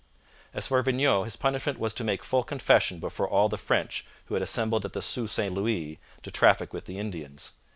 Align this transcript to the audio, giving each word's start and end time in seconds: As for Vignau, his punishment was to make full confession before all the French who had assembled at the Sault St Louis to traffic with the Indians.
As 0.51 0.65
for 0.65 0.81
Vignau, 0.81 1.25
his 1.25 1.35
punishment 1.35 1.77
was 1.77 1.93
to 1.93 2.03
make 2.03 2.23
full 2.23 2.41
confession 2.43 2.97
before 2.97 3.29
all 3.29 3.49
the 3.49 3.55
French 3.59 4.03
who 4.25 4.33
had 4.33 4.41
assembled 4.41 4.83
at 4.83 4.93
the 4.93 4.99
Sault 5.03 5.29
St 5.29 5.53
Louis 5.53 5.99
to 6.23 6.31
traffic 6.31 6.73
with 6.73 6.85
the 6.85 6.97
Indians. 6.97 7.51